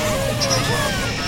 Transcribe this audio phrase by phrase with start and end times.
[0.00, 1.27] Oh, my God.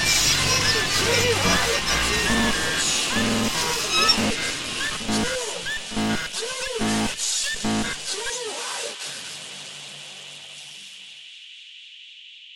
[1.03, 1.80] Leave